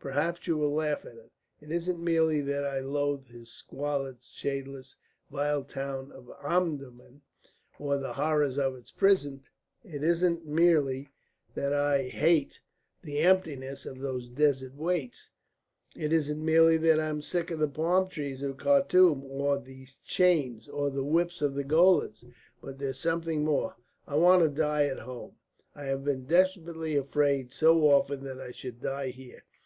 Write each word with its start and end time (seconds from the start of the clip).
Perhaps 0.00 0.46
you 0.46 0.58
will 0.58 0.74
laugh 0.74 1.06
at 1.06 1.14
it. 1.16 1.32
It 1.62 1.70
isn't 1.72 1.98
merely 1.98 2.42
that 2.42 2.62
I 2.62 2.78
loathe 2.78 3.28
this 3.28 3.50
squalid, 3.50 4.20
shadeless, 4.22 4.96
vile 5.30 5.64
town 5.64 6.12
of 6.12 6.30
Omdurman, 6.44 7.22
or 7.78 7.96
the 7.96 8.12
horrors 8.12 8.58
of 8.58 8.74
its 8.76 8.90
prison. 8.92 9.44
It 9.82 10.04
isn't 10.04 10.44
merely 10.46 11.08
that 11.54 11.72
I 11.72 12.02
hate 12.02 12.60
the 13.02 13.20
emptiness 13.20 13.86
of 13.86 14.00
those 14.00 14.28
desert 14.28 14.74
wastes. 14.74 15.30
It 15.96 16.12
isn't 16.12 16.44
merely 16.44 16.76
that 16.76 17.00
I 17.00 17.08
am 17.08 17.22
sick 17.22 17.50
of 17.50 17.58
the 17.58 17.66
palm 17.66 18.10
trees 18.10 18.42
of 18.42 18.58
Khartum, 18.58 19.24
or 19.24 19.58
these 19.58 19.94
chains 20.00 20.68
or 20.68 20.90
the 20.90 21.02
whips 21.02 21.40
of 21.40 21.54
the 21.54 21.64
gaolers. 21.64 22.26
But 22.60 22.78
there's 22.78 23.00
something 23.00 23.42
more. 23.42 23.76
I 24.06 24.16
want 24.16 24.42
to 24.42 24.50
die 24.50 24.84
at 24.84 24.98
home, 24.98 25.36
and 25.72 25.84
I 25.84 25.86
have 25.86 26.04
been 26.04 26.26
desperately 26.26 26.94
afraid 26.94 27.52
so 27.54 27.88
often 27.90 28.22
that 28.24 28.38
I 28.38 28.50
should 28.52 28.82
die 28.82 29.08
here. 29.08 29.44